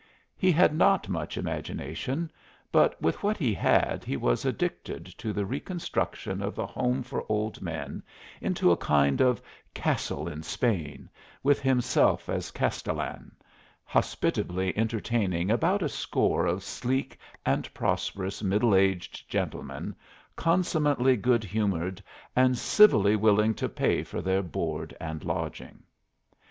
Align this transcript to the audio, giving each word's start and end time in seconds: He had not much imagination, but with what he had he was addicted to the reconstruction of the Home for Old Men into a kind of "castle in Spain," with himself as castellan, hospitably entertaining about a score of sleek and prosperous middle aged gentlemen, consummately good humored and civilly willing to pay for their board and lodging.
He 0.35 0.51
had 0.51 0.73
not 0.73 1.09
much 1.09 1.37
imagination, 1.37 2.31
but 2.71 2.99
with 2.99 3.21
what 3.21 3.37
he 3.37 3.53
had 3.53 4.03
he 4.03 4.17
was 4.17 4.45
addicted 4.45 5.05
to 5.19 5.31
the 5.31 5.45
reconstruction 5.45 6.41
of 6.41 6.55
the 6.55 6.65
Home 6.65 7.03
for 7.03 7.23
Old 7.29 7.61
Men 7.61 8.01
into 8.41 8.71
a 8.71 8.77
kind 8.77 9.21
of 9.21 9.43
"castle 9.75 10.27
in 10.27 10.41
Spain," 10.41 11.07
with 11.43 11.61
himself 11.61 12.29
as 12.29 12.49
castellan, 12.49 13.33
hospitably 13.83 14.75
entertaining 14.75 15.51
about 15.51 15.83
a 15.83 15.87
score 15.89 16.47
of 16.47 16.63
sleek 16.63 17.19
and 17.45 17.71
prosperous 17.75 18.41
middle 18.41 18.73
aged 18.73 19.29
gentlemen, 19.29 19.95
consummately 20.35 21.15
good 21.15 21.43
humored 21.43 22.01
and 22.35 22.57
civilly 22.57 23.15
willing 23.15 23.53
to 23.53 23.69
pay 23.69 24.01
for 24.01 24.19
their 24.19 24.41
board 24.41 24.97
and 24.99 25.23
lodging. 25.23 25.83